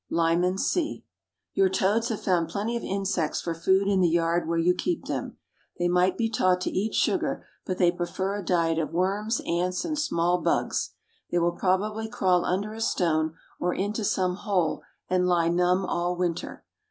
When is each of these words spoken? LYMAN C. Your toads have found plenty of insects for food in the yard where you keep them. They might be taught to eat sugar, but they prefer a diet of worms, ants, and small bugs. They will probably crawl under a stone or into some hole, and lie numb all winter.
LYMAN 0.09 0.57
C. 0.57 1.05
Your 1.53 1.69
toads 1.69 2.09
have 2.09 2.23
found 2.23 2.49
plenty 2.49 2.75
of 2.75 2.81
insects 2.83 3.39
for 3.39 3.53
food 3.53 3.87
in 3.87 4.01
the 4.01 4.09
yard 4.09 4.47
where 4.47 4.57
you 4.57 4.73
keep 4.73 5.05
them. 5.05 5.37
They 5.77 5.87
might 5.87 6.17
be 6.17 6.27
taught 6.27 6.59
to 6.61 6.71
eat 6.71 6.95
sugar, 6.95 7.45
but 7.67 7.77
they 7.77 7.91
prefer 7.91 8.35
a 8.35 8.43
diet 8.43 8.79
of 8.79 8.91
worms, 8.93 9.41
ants, 9.45 9.85
and 9.85 9.99
small 9.99 10.39
bugs. 10.41 10.95
They 11.29 11.37
will 11.37 11.51
probably 11.51 12.09
crawl 12.09 12.43
under 12.45 12.73
a 12.73 12.81
stone 12.81 13.35
or 13.59 13.75
into 13.75 14.03
some 14.03 14.37
hole, 14.37 14.81
and 15.07 15.27
lie 15.27 15.49
numb 15.49 15.85
all 15.85 16.15
winter. 16.15 16.65